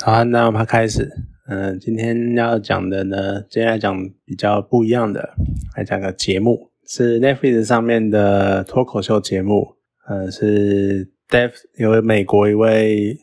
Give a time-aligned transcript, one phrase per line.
[0.00, 1.10] 好，那我们开始。
[1.48, 5.34] 嗯，今天要讲的呢，接下来讲比较不一样的，
[5.76, 9.74] 来讲个节目，是 Netflix 上面的脱口秀节目。
[10.08, 13.18] 嗯，是 Dave 有美国一位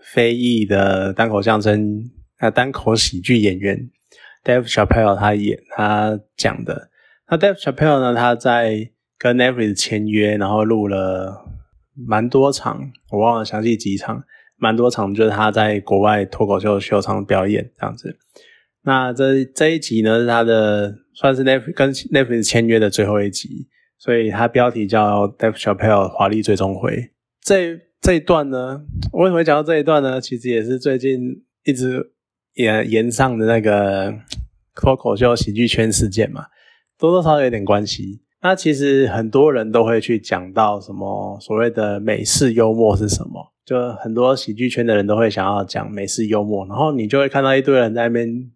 [0.00, 3.88] 非裔的单口相声啊单口喜剧演员
[4.42, 6.90] Dave Chappelle 他演他讲的。
[7.30, 11.44] 那 Dave Chappelle 呢，他在跟 Netflix 签约，然后录了
[11.94, 14.24] 蛮多场，我忘了详细几场。
[14.58, 18.18] 蛮多场就是他在国外脱口秀秀场表演这样子。
[18.82, 27.10] 那这这一集呢是他的算是 Netflix 跟 Netflix 签约的最后一集，所以它标题叫 Dave Chappelle 华丽最终回。
[27.42, 30.20] 这这一段呢，我为什么会讲到这一段呢？
[30.20, 32.12] 其实也是最近一直
[32.54, 34.14] 延延上的那个
[34.74, 36.46] 脱口秀喜剧圈事件嘛，
[36.98, 38.22] 多多少少有点关系。
[38.40, 43.52] 那其实很多人都会去讲到什么所谓的美式幽默是什么。
[43.64, 48.50] 就很多喜剧圈的人都会想要讲美式幽默，然后你就会看到一堆人在那边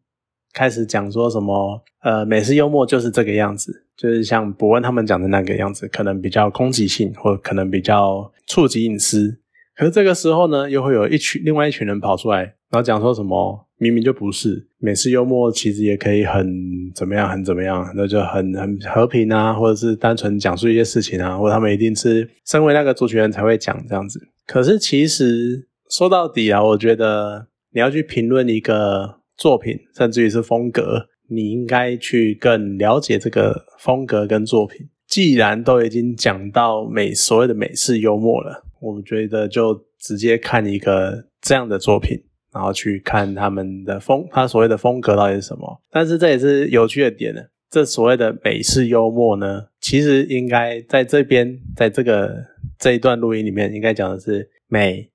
[0.55, 9.42] 开始讲说什么，呃，美式幽默就是这个样子，就是像伯恩他们讲的那个样子，可能比较攻击性，或可能比较触及隐私。
[9.83, 16.47] 可是这个时候呢，又会有一群另外一群人跑出来，然后讲说什么明明就不是美式幽默，其实也可以很
[16.95, 24.21] 怎么样，很怎么样，那就很很和平啊，或者是单纯讲述一些事情啊，或他们一定是身为那个主持人才会讲这样子。
[24.47, 34.87] 可是，其实说到底啊，我觉得你要去评论一个作品，甚至于是风格，你应该去更了解这个风格跟作品。
[35.09, 45.81] 既然都已经讲到美所谓的美式幽默了，我觉得就直接看一个这样的作品，然后去看他们的风，他所谓的风格到底是什么。
[45.91, 47.41] 但是这也是有趣的点呢。
[47.71, 52.53] 这所谓的美式幽默呢，其实应该在这边，在这个。
[52.79, 55.09] 这一段录音里面应该讲的是美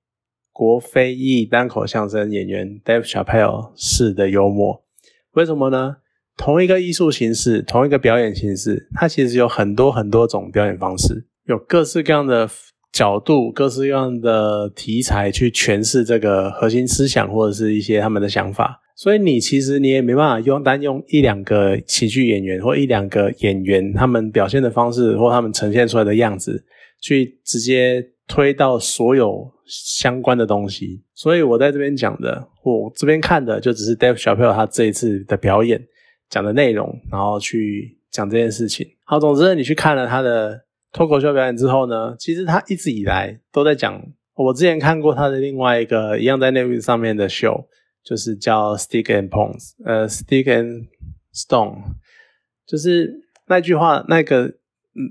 [0.52, 4.82] 国非裔单口相声演员 Dave Chappelle 式的幽默。
[5.32, 5.98] 为什么呢？
[6.34, 12.48] 同一个艺术形式，同一个表演形式，它其实有很多很多种表演方式，有各式各样的
[12.92, 18.80] 角度、各式各样的题材去诠释这个核心思想或者是一些他们的想法。
[18.96, 26.64] 所以你其实你也没办法用单用一两个喜剧演员或一两个演员他们表现的方式或他们呈现出来的样子。
[27.00, 35.80] 去直接推到所有相关的东西，所以我在这边讲的，我这边看的就只是 Dave Chappelle 他这一次的表演
[36.28, 38.84] 讲的内容，然后去讲这件事情。
[39.04, 40.60] 好，总之你去看了他的
[40.92, 44.02] 脱口秀表演之后呢，其实他一直以来都在讲。
[44.34, 47.68] 我之前看过他的另外一个一样在 Netflix 上面的秀，
[48.04, 50.86] 就是叫 Stick and Pons，呃，Stick and
[51.34, 51.78] Stone，
[52.66, 54.54] 就是那句话那个。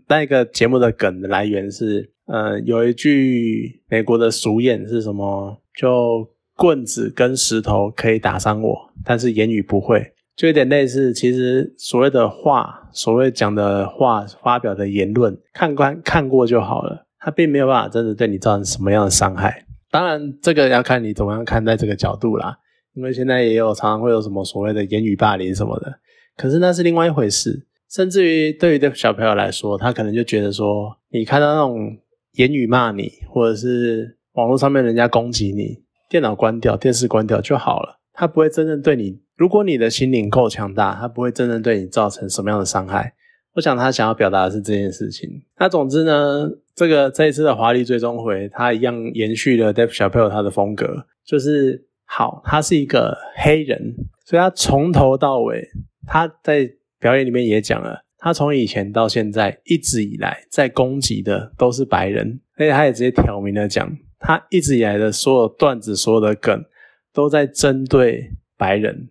[0.10, 5.62] 那个节目的梗的来源是，呃，有一句美国的俗谚是什么？
[5.74, 11.12] 就棍子跟石头可以打伤我，但是言语不会，就有点类似。
[11.12, 19.66] 其实所谓的话，所谓讲的话，发表的言论，看官看过就好了，他并没有办法真的对你造成什么样的伤害。
[19.92, 22.60] 当然，这个要看你怎么样看待这个角度啦。
[22.94, 26.00] 因为现在也有常常会有什么所谓的言语霸凌什么的，
[26.36, 27.66] 可是那是另外一回事。
[27.90, 31.98] 甚至于对于这小朋友来说，他可能就觉得说，你看到那种
[32.34, 38.00] 言语骂你，或者是网络上面人家攻击你，电脑关掉、电视关掉就好了。
[38.12, 43.14] 他不会真正对你，如果你的心灵够强大，他不会真正对你造成什么样的伤害。
[43.54, 45.30] 我想他想要表达的是这件事情。
[45.58, 53.96] 那总之呢，这个这一次的华丽最终回，他一样延续了 Dave c h a p p e l l 他的风格，就是好，他是一个黑人，
[54.26, 55.70] 所以他从头到尾
[56.06, 56.70] 他在。
[57.00, 63.88] 表演里面也讲了，他从以前到现在一直以来在攻击的都是白人，而且他也直接挑明了讲，
[64.18, 66.66] 他一直以来的所有段子、所有的梗
[67.14, 69.08] 都在针对白人。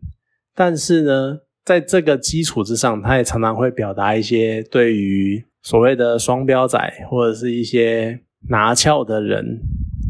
[0.56, 6.78] 但是呢，在这个基础之上，他也常常会表达一些对于所谓的双标仔
[7.09, 8.19] 或者是一些
[8.49, 9.61] 拿翘的人，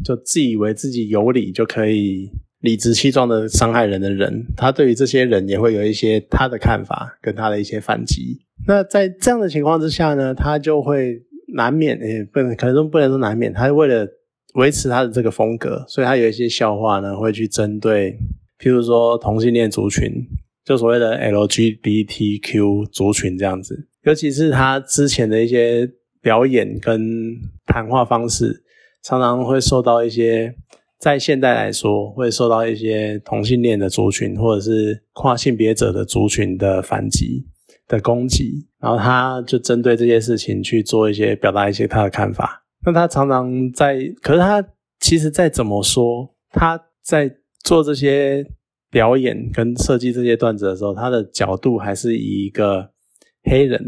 [0.03, 2.31] 就自以为自己有理就可以。
[2.61, 8.41] 理直气壮的伤害人的人，他对于这些人也会有一些他的看法跟他的一些反击。
[8.67, 11.23] 那在这样的情况之下呢，他就会
[11.55, 14.09] 难免，也不能可能都不能说难免，他为了
[14.55, 18.19] 维持他的这个风格，所以他有一些笑话呢会去针对，
[18.59, 20.11] 譬如说同性恋族群，
[20.67, 23.89] 就所谓的 LGBTQ 族群这样子。
[24.03, 25.91] 尤其是他之前的一些
[26.21, 27.01] 表演跟
[27.65, 28.63] 谈话方式，
[29.03, 30.55] 常常会受到一些。
[30.99, 37.45] 在现代来说，会受到一些同性恋的族群或者是跨性别者的族群的反击
[37.87, 42.65] 的攻击，然后他就针对这些事情去做一些表达一些他的看法。
[42.87, 44.67] 那他常常在，可是他
[44.99, 47.31] 其实再怎么说，他在
[47.63, 48.47] 做这些
[48.97, 52.89] 表演跟设计这些段子的时候，他的角度还是以一个
[53.43, 53.79] 黑人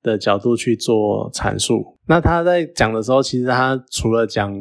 [0.00, 1.98] 的角度去做阐述。
[2.06, 4.56] 那他在讲的时候，其实他除了讲，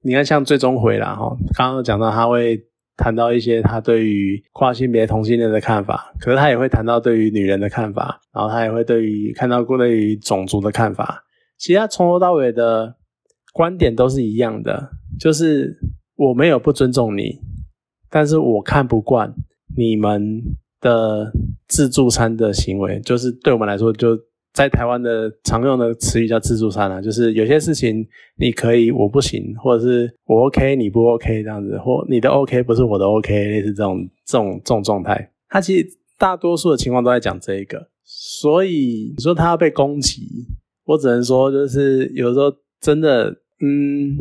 [0.00, 2.58] 你看像最终回啦哈，刚刚讲到他会
[2.96, 11.22] 谈到一些他对于跨性别同性恋的看法，可是他也会谈到对于女人的看法，然后他也会对于看到过对于种族的看法。
[11.58, 12.96] 其实他从头到尾的
[13.52, 14.88] 观点都是一样的，
[15.20, 15.76] 就是
[16.16, 17.46] 我没有不尊重你。
[18.10, 19.34] 但是我看不惯
[19.76, 20.42] 你们
[20.80, 21.32] 的
[21.66, 24.18] 自助餐的行为，就是对我们来说，就
[24.54, 28.06] 在台湾的常用的词语叫自助餐啊，就是有些事情
[28.36, 35.30] 你可以，我不行，或者是我 OK 你不 OK 这样子，或你的 OK 不是我的 OK，类似这种这种这种状态。
[35.48, 35.86] 他其实
[36.18, 40.46] 大多数的情况都在讲这一个，所以你说他要被攻击，
[40.86, 43.30] 我只能说就是有时候真的，
[43.60, 44.16] 嗯，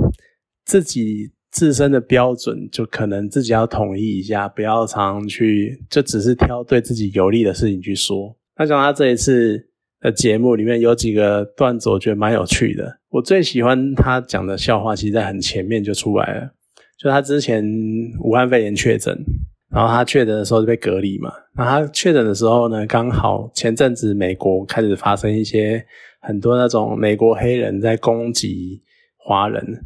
[0.66, 1.32] 自己。
[1.52, 8.36] 自身的标准就可能自己要统一一下，不要常常去就只是挑对自己有利的事情去说。
[8.58, 9.70] 那讲他这一次
[10.02, 13.00] 的节目里面有几个段子，我觉得蛮有趣的。
[13.10, 16.52] 我最喜欢他讲的笑话，其实在很前面就出来了。
[16.98, 17.64] 就他之前
[18.20, 19.16] 武汉肺炎确诊，
[19.72, 21.32] 然后他确诊的时候就被隔离嘛。
[21.56, 25.86] 那他确诊的时候呢，刚好前阵子美国开始发生一些
[26.20, 28.82] 很多那种美国黑人在攻击
[29.18, 29.86] 华人。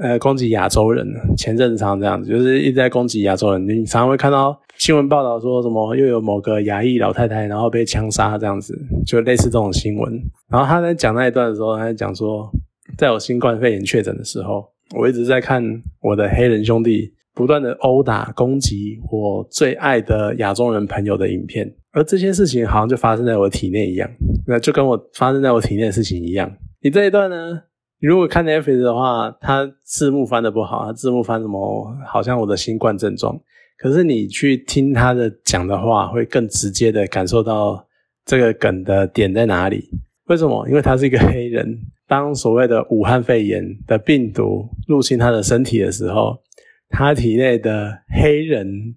[0.00, 1.06] 呃，攻击亚洲人，
[1.36, 3.68] 前阵子常这样子，就是一直在攻击亚洲人。
[3.68, 8.74] 你常常会看到新闻报道说什么，又有某个亚裔老太太，然后被枪杀这样子，
[9.06, 10.18] 就类似这种新闻。
[10.50, 12.50] 然后他在讲那一段的时候，他在讲说，
[12.96, 14.64] 在我新冠肺炎确诊的时候，
[14.96, 15.62] 我一直在看
[16.00, 24.10] 我的黑人兄弟不断的殴打、攻击我最爱的亚洲人朋友的影片，而这些事情好像就发生在我体内一样，
[24.46, 26.50] 那就跟我发生在我体内的事情一样。
[26.80, 27.60] 你这一段呢？
[28.02, 31.96] 如果看 Netflix 的话，它字幕翻的不好，它字幕翻什么？
[32.04, 33.40] 好像我的新冠症状。
[33.78, 37.86] 可是你去听他的讲的话，会更直接的感受到
[38.24, 39.88] 这个梗的点在哪里。
[40.26, 40.68] 为什么？
[40.68, 41.78] 因为他是一个黑人，
[42.08, 46.36] 当所谓的武汉肺炎的病毒入侵他的身体的时候，
[46.88, 48.96] 他体内的黑人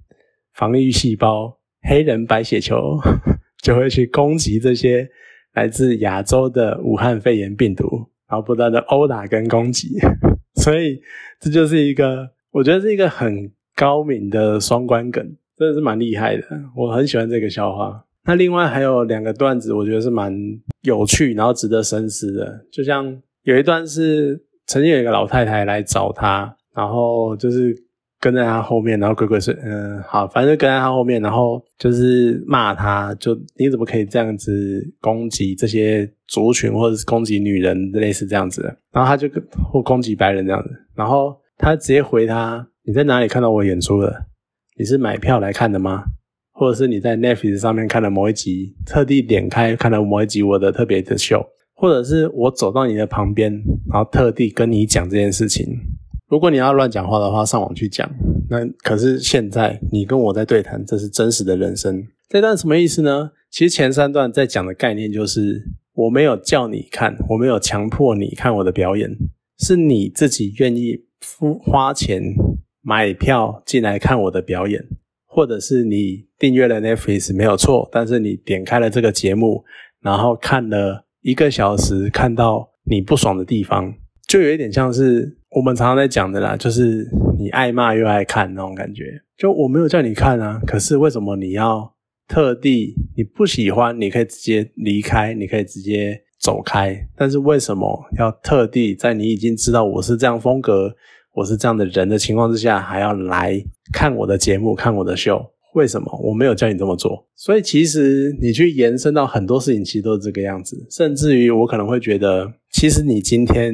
[0.55, 2.97] 防御细胞、黑人白血球
[3.61, 5.07] 就会去攻击这些
[5.53, 8.07] 来自亚洲的武汉肺炎病毒。
[8.27, 9.97] 然后不断的殴打跟攻击，
[10.61, 11.01] 所以
[11.39, 15.23] 这就是一个，我觉得是一个很高明的双关梗，
[15.57, 16.43] 真的是蛮厉害的。
[16.75, 18.05] 我很喜欢这个笑话。
[18.25, 20.33] 那另外还有两个段子，我觉得是蛮
[20.81, 22.65] 有趣，然后值得深思的。
[22.71, 27.84] 就像有一段是曾经有一个老太太来找他，然后就是。
[28.25, 38.63] 跟在他后面，然后鬼鬼祟，嗯，好，反正就跟在他后面，然后就是骂他，就你怎么可以这样子攻击这些族群，或者是攻击女人，类似这样子。
[38.91, 39.29] 然后他就
[39.71, 44.25] 或攻击白人这样子，然后他直接回他：你在哪里看到我演出的？
[44.75, 46.05] 你是买票来看的吗？
[46.51, 51.45] 或者是你在 Netflix 上面看了某一集，特地点开看了某一集我的特别的秀，
[51.75, 53.51] 或者是我走到你的旁边，
[53.87, 55.77] 然后特地跟你讲这件事情。
[56.35, 58.05] 如果你要乱讲话的话，上网去讲。
[58.49, 62.05] 那可是现在你跟我在对谈，这是真实的人生。
[62.27, 63.31] 这段什么意思呢？
[63.49, 69.15] 其实前三段在讲的概念就是，我没有叫你看，我没有强迫你看我的表演，
[69.59, 72.21] 是你自己愿意付花钱
[72.81, 74.83] 买票进来看我的表演，
[75.25, 79.63] 或者是你订阅了 Netflix 没有错，但是你点开了这个节目，
[80.01, 83.93] 然后看了一个小时，看到你不爽的地方，
[84.27, 85.37] 就有一点像是。
[85.55, 87.09] 我们常常在讲的啦，就是
[87.39, 89.21] 你爱骂又爱看那种感觉。
[89.37, 91.95] 就我没有叫你看啊，可是为什么你要
[92.27, 92.93] 特地？
[93.15, 97.07] 你不喜欢，你可以直接离开，你可以直接走开。
[97.15, 100.93] 但是为什么要特地在你已经知道我是这样风格，
[101.33, 105.41] 我是这样的人的情况之下，还要来看我的节目，看我的秀？
[105.75, 107.25] 为什么我没有叫你这么做？
[107.33, 110.85] 所以其实你去延伸到很多事情，其实都是这个样子。
[110.91, 113.73] 甚至于我可能会觉得，其实你今天。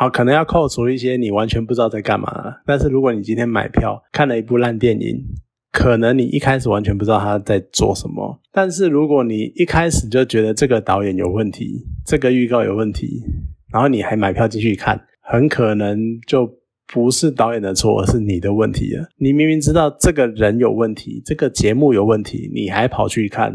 [0.00, 2.56] 好，可能要扣除一些你完全不知道在干嘛。
[2.64, 5.22] 但是如果你今天买票看了一部烂电影，
[5.70, 8.40] 可能你一开始完全不知道他在做什么。
[8.50, 13.22] 但是如果你一开始就觉得这个导演有问题，这个预告有问题，
[13.70, 16.50] 然后你还买票进去看，很可能就
[16.90, 19.06] 不是导演的错，而是你的问题了。
[19.18, 23.54] 你明明知道这个人有问题，这个节目有问题，你还跑去看，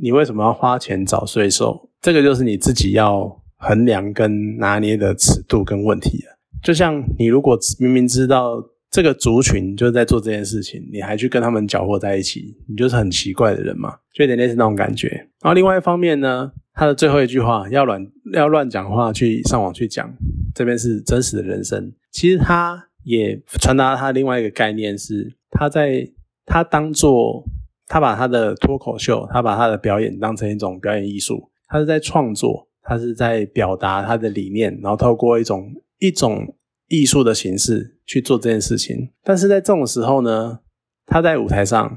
[0.00, 1.90] 你为什么要花钱找税收？
[2.00, 3.41] 这个就是你自己要。
[3.62, 15.08] 衡量跟拿捏的尺度跟问题啊，就像你如果明明知道这个族群就是在做这件事情，你还去跟他们搅和在一起，你就是很奇怪的人嘛，就有点类似那种感觉。
[15.40, 18.04] 然后另外一方面呢，他的最后一句话要乱
[18.34, 20.12] 要乱讲话去上网去讲，
[20.54, 21.92] 这边是真实的人生。
[22.10, 26.06] 其实他也传达他另外一个概念是，他在
[26.44, 27.44] 他当做
[27.86, 36.54] 他把他的脱口秀，他把他的表演当成一种表演艺术，他是在创作，他是在表达他的理念，然后透过一种一种
[36.88, 39.10] 艺术的形式去做这件事情。
[39.22, 40.58] 但是在这种时候呢，
[41.06, 41.96] 他在舞台上，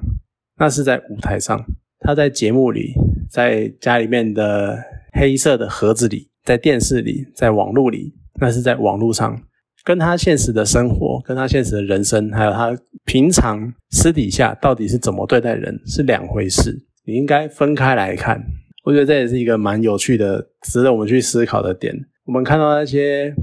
[0.58, 1.60] 那是在舞台上；
[2.00, 2.94] 他在节目里，
[3.30, 4.78] 在家里面的
[5.14, 9.42] 黑色的盒子里，在电视里，在网络里，那是在网络上。
[9.84, 12.76] 跟他现实的生活，跟他现实的人生，还有他
[13.06, 16.76] 平常私底下到底是怎么对待人，是两回事。
[17.06, 18.44] 你应该分开来看。
[18.86, 22.06] 我觉得这也是一个蛮有趣的，值得我们去思考的点。
[22.24, 23.36] 我们看到那些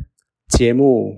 [0.48, 1.16] 节目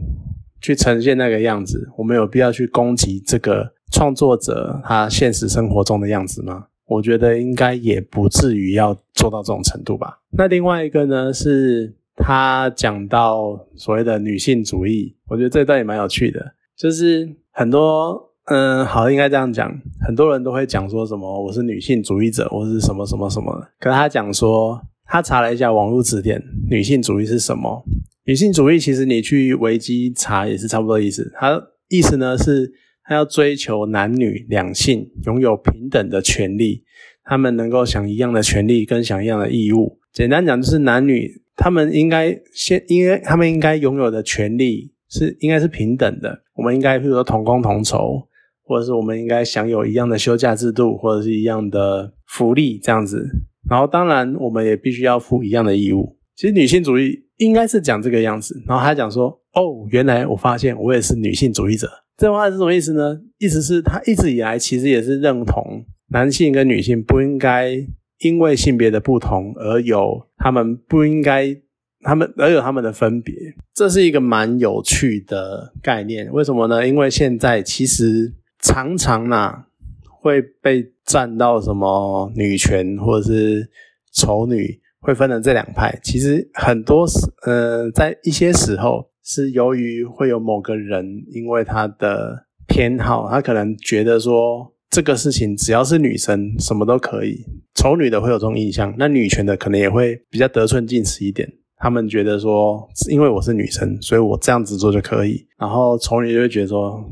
[0.61, 6.66] 去呈现那个样子，我们有必要去攻击这个创作者他现实生活中的样子吗？
[6.87, 10.21] 我觉得应该也不至于要做到这种程度吧。
[10.31, 11.95] 那另外一个呢是。
[12.16, 16.54] 他讲到所谓的女性主义，我觉得这段也蛮有趣的。
[16.76, 19.75] 就是很多，嗯，好，应该这样讲，
[20.07, 23.53] 很多人都会讲说什么我是女性主义者，或是什么什么什么。
[23.81, 27.83] 可是他讲说，他查了一下网络词典，女性主义是什么？
[28.25, 31.33] 女性主义其实你去维基查也是差不多意思。
[31.35, 32.71] 他意思呢是，
[33.05, 36.85] 他要追求男女两性拥有平等的权利，
[37.25, 39.99] 他们能够享一样的权利跟享一样的义务。
[40.13, 41.43] 简单讲就是男女。
[41.57, 46.43] 他们应该先，因为他们应该拥有的权利是应该是平等的。
[46.57, 48.21] 我们应该，比如说同工同酬，
[48.64, 53.25] 或者是我们应该享有一样的休假制度，或者是一样的福利这样子。
[53.71, 56.16] 然后，当然我们也必须要负一样的义务。
[56.35, 58.61] 其实女性主义应该是讲这个样子。
[58.66, 63.21] 然后他讲说：“哦，原来我发现我也是女性主义者。”这话是什么意思呢？
[63.38, 67.87] 意思是他一直以来其实也是认同男性跟女性不应该。
[68.21, 71.54] 因为性别的不同而有他们不应该，
[72.00, 73.35] 他们而有他们的分别，
[73.75, 76.33] 这是一个蛮有趣的概念。
[76.33, 76.87] 为什么呢？
[76.87, 78.33] 因为现在其实
[78.64, 79.66] 常常呐
[80.09, 83.71] 会被站到什么女权或者是
[84.12, 86.00] 丑女，会分成这两派。
[86.02, 94.73] 其实很多时，呃，在一些时候是由于会有某个人因为他的偏好，他可能觉得说。
[94.90, 97.44] 这个事情只要是女生，什么都可以。
[97.75, 101.52] 丑女的会有这种印象，那女权的可能也会比较得寸进尺一点。
[101.78, 105.44] 他们觉得说，因为我是女生，所以我这样子做就可以。
[105.59, 107.04] 然后丑女就会觉得说，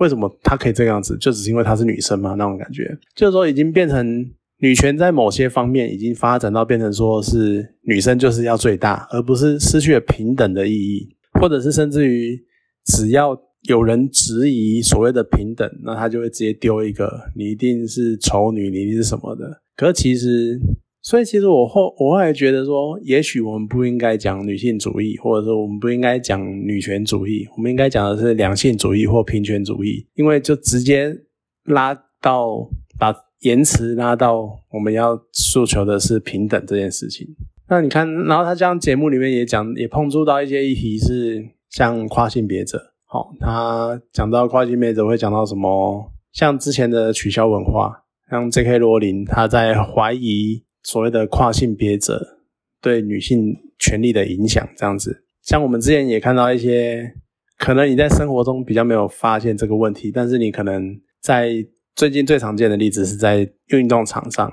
[0.00, 1.16] 为什么她可以这个样子？
[1.18, 2.34] 就只是因为她是女生吗？
[2.36, 4.28] 那种感觉，就是说已经变成
[4.58, 11.08] 女权在某些方面已经发展到变成说是女生就是要最大，而不是失去了平等的意义，
[11.40, 12.38] 或者是甚至于
[12.84, 13.40] 只要。
[13.68, 19.60] 有人质疑所谓的平等，那他就会直接丢一个“你一定是丑女，你一定是什么的”。
[19.76, 20.58] 可是其实，
[21.02, 31.16] 所以其实我后我后来觉得说，也许我们不应该讲女性主义，或者说我们不应该讲女权主义，我们应该讲的是两性主义或平权主义，因为就直接
[31.64, 37.26] 拉到把言辞拉到我们要诉求的是平等这件事情。
[37.68, 42.78] 那你看，然后他这样节目里面也讲，也碰触到一些议题是像跨性别者。
[43.06, 46.12] 好，他讲到跨性别者会讲到什么？
[46.32, 48.78] 像之前的取消文化，像 J.K.
[48.78, 52.38] 罗琳他在怀疑所谓的跨性别者
[52.80, 55.24] 对女性权利的影响，这样子。
[55.42, 57.14] 像我们之前也看到一些，
[57.58, 61.52] 可能你在生活中比较没有发现这个问题，但是你可能在
[61.94, 64.52] 最近最常见的例子是在运动场上，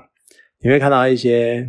[0.60, 1.66] 你会看到一些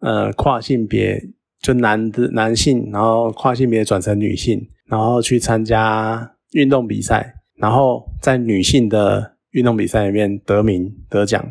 [0.00, 1.22] 呃跨性别
[1.60, 4.68] 就男的男性，然后跨性别转成女性。
[4.88, 11.42] 然后去参加运动比赛，然后在女性的运动比赛里面得名得奖，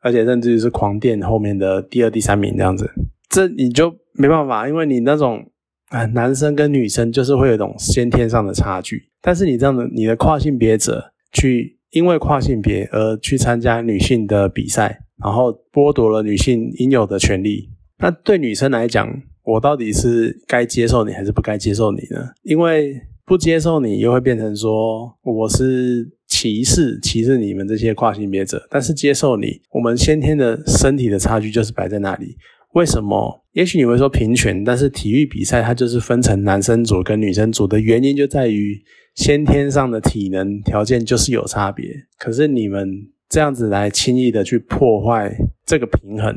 [0.00, 2.90] 而且甚至于是狂垫后面的第二、第三名这样子，
[3.28, 5.44] 这你就没办法，因为你那种
[5.90, 9.10] 啊，男生跟女生就是会有一种先天上的差距。
[9.20, 19.22] 但是你这样的，你的跨性别者去因为跨性别而去参加女性的比赛，然后剥夺了女性应有的权利，那对女生来讲。
[19.48, 22.20] 我到底是该接受你还是不该接受你呢？
[22.42, 26.06] 因为不接受你，又会变成说我是
[26.38, 32.36] 歧视歧视你们这些跨性别者；但是接受你，我们先天的身体的差距就是摆在那里。
[32.74, 33.44] 为什么？
[33.54, 38.80] 也许你会说平权，但是体育比赛它就是分成男生组跟女生组的原因就在于
[39.16, 41.88] 先天上的体能条件就是有差别。
[42.20, 42.88] 可是你们
[43.28, 46.32] 这样子来轻易的去破坏这个平衡。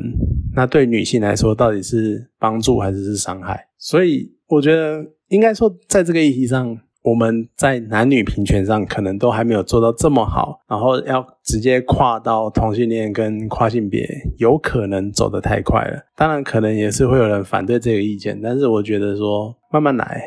[0.56, 3.64] 那对女性来说，到底是帮助还是是伤害？
[3.78, 15.98] 所以我觉得应该说，在这个议题上，我们在男女平权上可能都还没有做到这么好，然后要直接跨到同性恋跟跨性别，有可能走得太快了。
[16.16, 20.22] 当然，可能也是会有人反对这个意见，但是我觉得说慢慢来，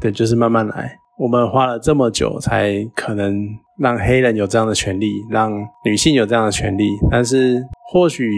[0.00, 0.96] 对，就是慢慢来。
[1.18, 3.48] 我们花了这么久才可能
[3.78, 5.50] 让黑人有这样的权利，让
[5.82, 6.84] 女性有这样的权利。
[7.10, 8.30] 但是或许，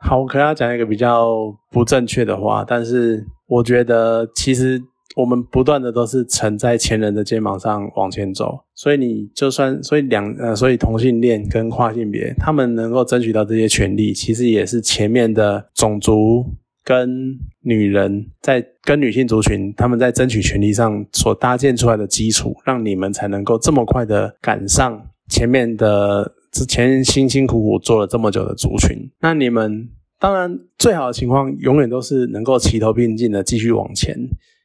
[0.00, 4.82] 好，我可能要讲一个比较不正确的话，但是我觉得其实
[5.14, 8.58] 我们不断的都是乘在前人的肩膀上往前走。
[8.74, 16.44] 所以你就算，所以两呃，所以同性恋跟跨性别，他们能够争取到这些权利，其实也是前面的种族。
[16.86, 29.10] 跟女人在跟女性族群，他们在争取权利上所搭建出来的基础，让你们才能够这么快的赶上前面的之前辛辛苦苦做了这么久的族群。
[29.22, 29.88] 那你们
[30.20, 34.14] 当然最好的情况，永远都是能够齐头并进的继续往前。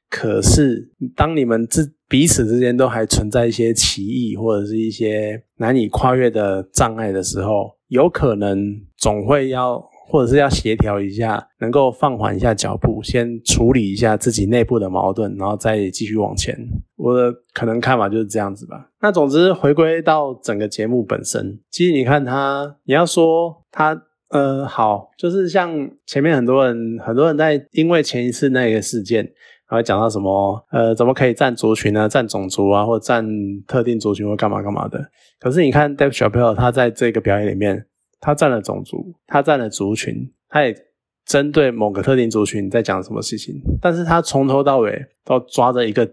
[0.10, 9.88] 可是当你们之彼此之间都还存在一些歧义或者是一些难以跨越的障碍的时候，有可能总会要。
[10.12, 16.58] 或者是要协调一下，能够放缓一下脚步，先处理一下自己内部的矛盾，然后再继续往前。
[16.96, 18.90] 我的可能看法就是这样子吧。
[19.02, 29.32] 那总之回归到整个节目本身，其实你看他，你要说他，呃，好，就是像前面很多人，很多人在因为前一次那个事件，
[29.70, 32.10] 然后讲到什么，呃，怎么可以占族群呢？
[32.10, 33.26] 占种族啊，或占
[33.68, 35.00] 特定族群或干嘛干嘛的。
[35.40, 37.86] 可是你看，Dave Chappell，他在这个表演里面。
[38.22, 40.14] 他占了种族，他占了族群，
[40.50, 40.76] 他也
[41.26, 46.06] 针对某个特定族群在讲什么事情，但是他从头到尾都抓着一个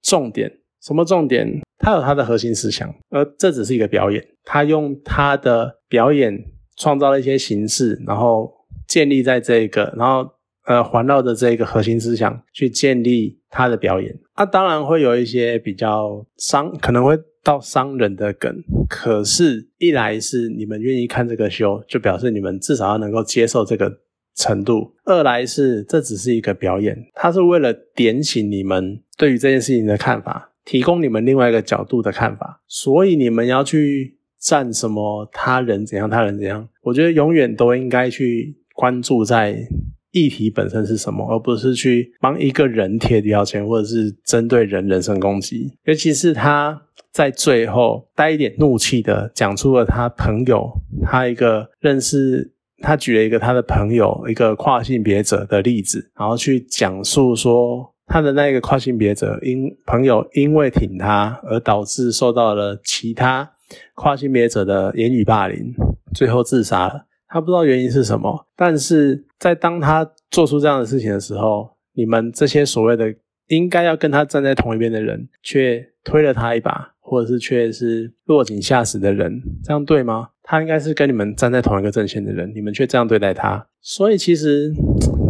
[0.00, 0.50] 重点，
[0.80, 1.60] 什么重点？
[1.76, 6.34] 他有他的核心思想，而这只是一个表演，他用他的表演
[6.78, 8.50] 创造了一些形式，然后
[8.88, 10.26] 建立在这个，然后
[10.70, 14.16] 呃环绕着这个核心思想去建立他的表演。
[14.36, 17.18] 那当然会有一些比较伤，可能会。
[17.42, 18.54] 到伤人的梗，
[18.86, 23.90] 可是，一来是你们愿意看这个秀，就表示你们至少要能够接受这个
[24.34, 32.60] 程度；二来是这只是一个表演，它是为了点醒你们对于这件事情的看法，提供你们另外一个角度的看法。
[32.68, 39.66] 所以你们要去站什么他人怎样，他人怎样，我觉得永远都应该去关注在
[40.12, 46.82] 议题本身是什么，而不是去帮一个人贴标签，或者是针对人人身攻击，尤其是他。
[47.12, 50.70] 在最后带一点怒气的讲出了他朋友，
[51.02, 63.50] 他一个认识，他举了一个他的朋友，一个跨性别者的例子，然后去讲述说他的那个跨性别者因朋友因为挺他而导致受到了其他
[63.96, 65.74] 跨性别者的言语霸凌，
[66.14, 67.06] 最后自杀了。
[67.30, 73.14] 他不知道原因是什么，但是在当他做出这样的事情的时候，你们这些所谓的
[73.46, 76.88] 应该要跟他站在同一边的人，却推了他一把。
[77.02, 80.28] 或者是却是落井下石的人，这样对吗？
[80.44, 84.72] 他应该是跟你们站在同一个阵线的人，你们却这样对待他，所以其实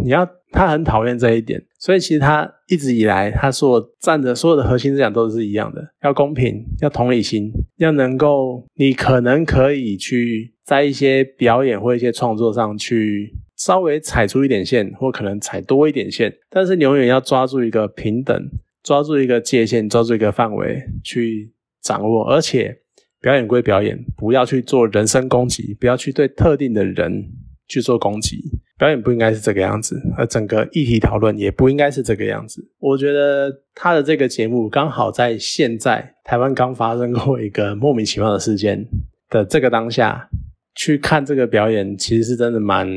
[0.03, 18.49] 你要他很讨厌这一点，所以其实他一直以来他所站的所有的核心思想都是一样的，要公平，要同理心，要能够你可能可以去在一些表演或一些创作上去稍微踩出一点线，或可能踩多一点线，但是你永远要抓住一个平等，
[18.83, 21.53] 抓住一个界限，抓住一个范围去。
[21.83, 22.77] 掌握，而且
[23.19, 27.27] 表演归表演，不要去做人身攻击，不要去对特定的人
[27.67, 28.39] 去做攻击。
[28.81, 32.67] 表演不应该是这个样子，而整个议题讨论也不应该是这个样子。
[32.79, 38.83] 我觉得他的这个节目刚好在现在台湾刚发生过一个莫名其妙的事件
[39.29, 40.27] 的这个当下
[40.73, 42.89] 去看这个表演，其实是真的蛮。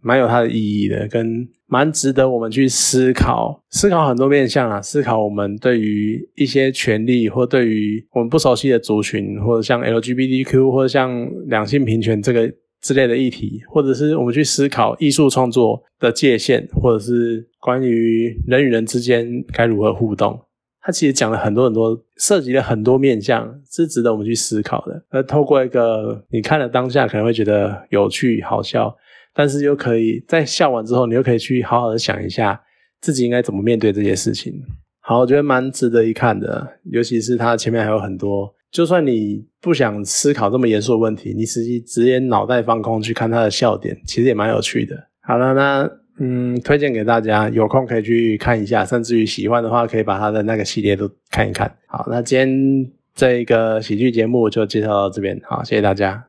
[0.00, 20.40] 蛮有它的意义的，跟蛮值得我们去思考，思考很多面向啊，思考我们对于一些权利，或对于我们不熟悉的族群，或者像 LGBTQ，或者像两性平权这个之类的议题，或者是我们去思考艺术创作的界限，或者是关于人与人之间该如何互动，
[20.80, 25.04] 它其实讲了很多很多，涉及了很多面向，是值得我们去思考的。
[25.10, 28.96] 而透过一个你看了当下可能会觉得有趣好笑。
[29.34, 32.60] 但是又可以在笑完之后，你又可以去好好的想一下
[33.00, 34.52] 自己应该怎么面对这些事情。
[34.98, 44.94] 好，我觉得蛮值得一看的，尤其是它前面还有很多，就算你不想思考这么严肃的问题，你实际直接脑袋放空去看他的笑点，其实也蛮有趣的。
[45.20, 51.72] 好了，那嗯，推荐给大家，有空可以去看一下，甚至于喜欢的话，可以把他的那个系列都看一看。
[51.86, 56.27] 好，那今天这一个喜剧节目就介绍到这边，好，谢谢大家。